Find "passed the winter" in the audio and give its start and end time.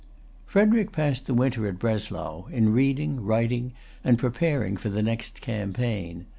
0.91-1.67